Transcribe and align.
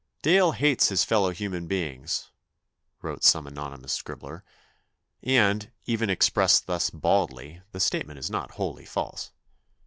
"Dale 0.23 0.53
hates 0.53 0.89
his 0.89 1.03
fellow 1.03 1.29
human 1.29 1.67
beings," 1.67 2.31
wrote 3.03 3.23
some 3.23 3.45
anonymous 3.45 3.93
scrib 3.95 4.21
bler, 4.21 4.41
and, 5.21 5.71
even 5.85 6.09
expressed 6.09 6.65
thus 6.65 6.89
baldly, 6.89 7.61
the 7.71 7.79
statement 7.79 8.17
is 8.17 8.27
not 8.31 8.53
wholly 8.53 8.85
false. 8.87 9.31